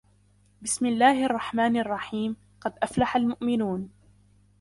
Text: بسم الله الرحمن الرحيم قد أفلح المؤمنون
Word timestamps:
بسم 0.61 0.85
الله 0.85 1.25
الرحمن 1.25 1.77
الرحيم 1.77 2.35
قد 2.61 2.73
أفلح 2.83 3.15
المؤمنون 3.15 3.89